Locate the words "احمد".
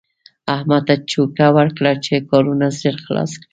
0.55-0.83